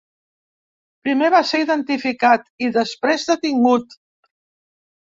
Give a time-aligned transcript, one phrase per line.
[1.07, 3.97] Primer va ser identificat i després detingut.